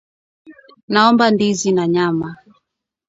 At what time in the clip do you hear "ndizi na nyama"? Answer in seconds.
1.33-2.29